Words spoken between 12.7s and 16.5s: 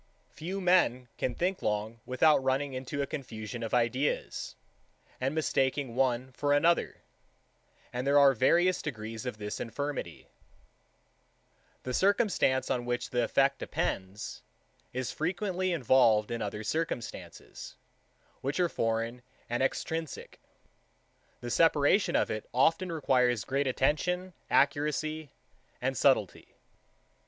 on which the effect depends, is frequently involved in